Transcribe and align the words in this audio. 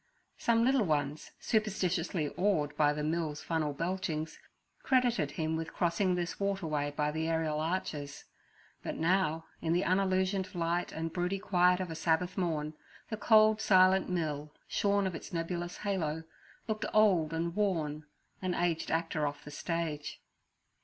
Some 0.39 0.65
little 0.65 0.83
ones, 0.83 1.29
superstitiously 1.39 2.29
awed 2.35 2.75
by 2.75 2.91
the 2.91 3.03
mill's 3.03 3.43
funnel 3.43 3.71
belchings, 3.71 4.39
credited 4.81 5.29
him 5.33 5.55
with 5.55 5.73
crossing 5.75 6.15
this 6.15 6.39
waterway 6.39 6.89
by 6.89 7.11
the 7.11 7.27
aerial 7.27 7.59
arches. 7.59 8.23
But 8.81 8.95
now, 8.95 9.45
in 9.61 9.73
the 9.73 9.83
unillusioned 9.83 10.55
light 10.55 10.91
and 10.91 11.13
broody 11.13 11.37
quiet 11.37 11.79
of 11.79 11.91
a 11.91 11.95
Sabbath 11.95 12.35
morn, 12.35 12.73
the 13.09 13.15
cold, 13.17 13.61
silent 13.61 14.09
mill, 14.09 14.51
shorn 14.67 15.05
of 15.05 15.13
its 15.13 15.31
nebulous 15.31 15.77
halo, 15.77 16.23
looked 16.67 16.85
old 16.95 17.31
and 17.31 17.55
worn—an 17.55 18.55
aged 18.55 18.89
actor 18.89 19.27
off 19.27 19.43
the 19.43 19.51
stage. 19.51 20.19